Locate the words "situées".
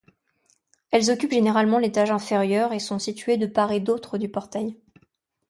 2.97-3.37